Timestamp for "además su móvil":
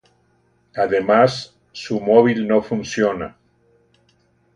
0.75-2.47